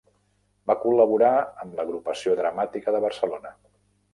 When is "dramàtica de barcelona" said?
2.41-3.53